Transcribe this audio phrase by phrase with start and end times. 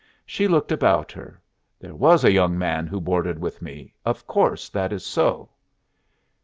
[0.25, 1.39] She looked about her.
[1.79, 3.93] "There was a young man who boarded with me.
[4.03, 5.49] Of course that is so."